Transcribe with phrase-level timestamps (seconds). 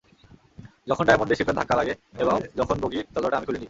[0.87, 1.93] যখন ডায়ামন্ডে শিপটার ধাক্কা লাগে,
[2.17, 3.59] এবং যখন বগির দরজাটা আমি খুলিনি!